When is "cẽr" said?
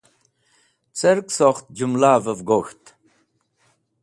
0.97-1.17